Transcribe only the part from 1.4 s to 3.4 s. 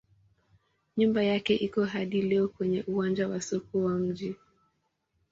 iko hadi leo kwenye uwanja